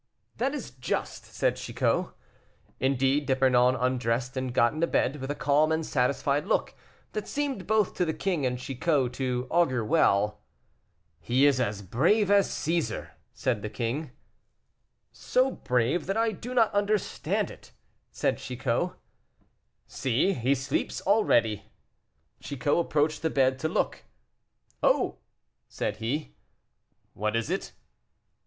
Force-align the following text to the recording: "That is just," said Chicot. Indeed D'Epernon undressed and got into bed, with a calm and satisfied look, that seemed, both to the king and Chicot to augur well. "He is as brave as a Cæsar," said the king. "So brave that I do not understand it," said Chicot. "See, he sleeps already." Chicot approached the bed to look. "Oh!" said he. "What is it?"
"That 0.37 0.55
is 0.55 0.71
just," 0.71 1.25
said 1.25 1.57
Chicot. 1.57 2.07
Indeed 2.79 3.27
D'Epernon 3.27 3.75
undressed 3.75 4.35
and 4.35 4.51
got 4.51 4.73
into 4.73 4.87
bed, 4.87 5.17
with 5.17 5.29
a 5.29 5.35
calm 5.35 5.71
and 5.71 5.85
satisfied 5.85 6.47
look, 6.47 6.73
that 7.11 7.27
seemed, 7.27 7.67
both 7.67 7.93
to 7.97 8.05
the 8.05 8.11
king 8.15 8.43
and 8.43 8.57
Chicot 8.57 9.13
to 9.13 9.45
augur 9.51 9.85
well. 9.85 10.41
"He 11.19 11.45
is 11.45 11.61
as 11.61 11.83
brave 11.83 12.31
as 12.31 12.47
a 12.47 12.49
Cæsar," 12.49 13.11
said 13.35 13.61
the 13.61 13.69
king. 13.69 14.09
"So 15.11 15.51
brave 15.51 16.07
that 16.07 16.17
I 16.17 16.31
do 16.31 16.55
not 16.55 16.73
understand 16.73 17.51
it," 17.51 17.71
said 18.09 18.39
Chicot. 18.39 18.95
"See, 19.85 20.33
he 20.33 20.55
sleeps 20.55 21.01
already." 21.01 21.65
Chicot 22.39 22.79
approached 22.79 23.21
the 23.21 23.29
bed 23.29 23.59
to 23.59 23.67
look. 23.69 24.03
"Oh!" 24.81 25.19
said 25.67 25.97
he. 25.97 26.33
"What 27.13 27.35
is 27.35 27.51
it?" 27.51 27.73